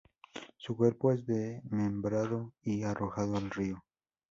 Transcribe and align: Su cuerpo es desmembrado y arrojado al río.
Su 0.57 0.75
cuerpo 0.75 1.11
es 1.11 1.27
desmembrado 1.27 2.53
y 2.63 2.81
arrojado 2.81 3.37
al 3.37 3.51
río. 3.51 3.83